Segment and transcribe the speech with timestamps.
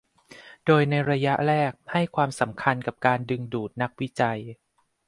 [0.65, 4.39] โดยในระยะแรกให้ความสำคัญกับการดึงดูดนักวิจัย